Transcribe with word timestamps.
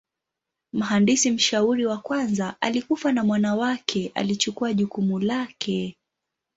Mhandisi 0.73 1.31
mshauri 1.31 1.85
wa 1.85 1.97
kwanza 1.97 2.55
alikufa 2.61 3.11
na 3.11 3.23
mwana 3.23 3.55
wake 3.55 4.11
alichukua 4.15 4.73
jukumu 4.73 5.19
lake. 5.19 5.95